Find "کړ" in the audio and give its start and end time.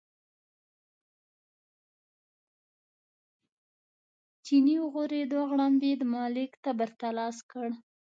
7.51-7.69